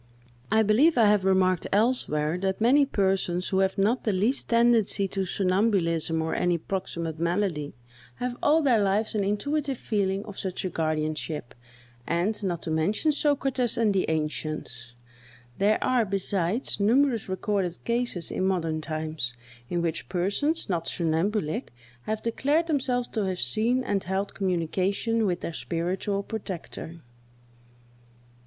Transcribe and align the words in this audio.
I 0.51 0.63
believe 0.63 0.97
I 0.97 1.05
have 1.05 1.25
remarked 1.25 1.67
elsewhere, 1.71 2.35
that 2.39 2.59
many 2.59 2.87
persons, 2.87 3.49
who 3.49 3.59
have 3.59 3.77
not 3.77 4.03
the 4.03 4.11
least 4.11 4.49
tendency 4.49 5.07
to 5.09 5.25
somnambulism 5.25 6.23
or 6.23 6.33
any 6.33 6.57
proximate 6.57 7.19
malady, 7.19 7.73
have 8.15 8.35
all 8.41 8.63
their 8.63 8.81
lives 8.83 9.13
an 9.13 9.23
intuitive 9.23 9.77
feeling 9.77 10.25
of 10.25 10.39
such 10.39 10.65
a 10.65 10.71
guardianship; 10.71 11.53
and, 12.07 12.43
not 12.43 12.63
to 12.63 12.71
mention 12.71 13.11
Socrates 13.11 13.77
and 13.77 13.93
the 13.93 14.07
ancients, 14.09 14.95
there 15.59 15.77
are, 15.83 16.03
besides, 16.03 16.79
numerous 16.79 17.29
recorded 17.29 17.77
cases 17.83 18.31
in 18.31 18.43
modern 18.43 18.81
times, 18.81 19.35
in 19.69 19.83
which 19.83 20.09
persons, 20.09 20.67
not 20.67 20.87
somnambulic, 20.87 21.71
have 22.07 22.23
declared 22.23 22.65
themselves 22.65 23.07
to 23.09 23.25
have 23.25 23.37
seen 23.39 23.83
and 23.83 24.05
held 24.05 24.33
communication 24.33 25.27
with 25.27 25.41
their 25.41 25.53
spiritual 25.53 26.23
protector. 26.23 27.01